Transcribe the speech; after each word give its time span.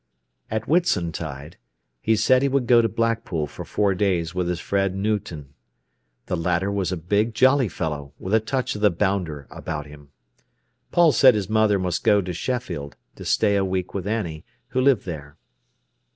At 0.49 0.63
Whitsuntide 0.67 1.57
he 2.01 2.15
said 2.15 2.41
he 2.41 2.47
would 2.47 2.65
go 2.65 2.81
to 2.81 2.89
Blackpool 2.89 3.45
for 3.45 3.63
four 3.63 3.93
days 3.93 4.33
with 4.33 4.47
his 4.47 4.59
friend 4.59 4.95
Newton. 4.95 5.53
The 6.25 6.35
latter 6.35 6.71
was 6.71 6.91
a 6.91 6.97
big, 6.97 7.35
jolly 7.35 7.67
fellow, 7.69 8.11
with 8.17 8.33
a 8.33 8.39
touch 8.39 8.73
of 8.73 8.81
the 8.81 8.89
bounder 8.89 9.45
about 9.51 9.85
him. 9.85 10.09
Paul 10.91 11.11
said 11.11 11.35
his 11.35 11.51
mother 11.51 11.77
must 11.77 12.03
go 12.03 12.19
to 12.19 12.33
Sheffield 12.33 12.95
to 13.15 13.23
stay 13.23 13.55
a 13.55 13.63
week 13.63 13.93
with 13.93 14.07
Annie, 14.07 14.43
who 14.69 14.81
lived 14.81 15.05
there. 15.05 15.37